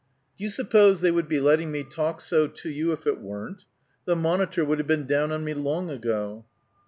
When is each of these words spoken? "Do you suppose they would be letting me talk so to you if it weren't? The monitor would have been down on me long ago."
"Do 0.35 0.43
you 0.43 0.49
suppose 0.49 1.01
they 1.01 1.11
would 1.11 1.27
be 1.27 1.39
letting 1.39 1.69
me 1.71 1.83
talk 1.83 2.21
so 2.21 2.47
to 2.47 2.69
you 2.71 2.91
if 2.91 3.05
it 3.05 3.19
weren't? 3.21 3.65
The 4.05 4.15
monitor 4.15 4.65
would 4.65 4.79
have 4.79 4.87
been 4.87 5.05
down 5.05 5.31
on 5.31 5.43
me 5.43 5.53
long 5.53 5.91
ago." 5.91 6.43